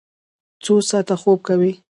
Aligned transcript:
څو 0.63 0.73
ساعته 0.89 1.15
خوب 1.21 1.39
کوئ؟ 1.47 1.71